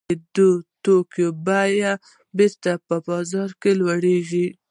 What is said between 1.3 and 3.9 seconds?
بیه بېرته په بازار کې